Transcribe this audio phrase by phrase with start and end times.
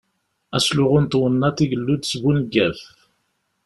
[0.57, 2.79] Asluɣu n twennaḍt igellu-d s buneggaf.